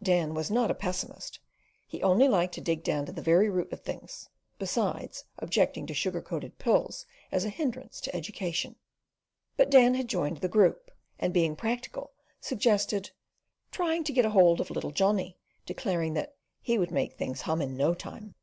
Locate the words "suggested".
12.40-13.10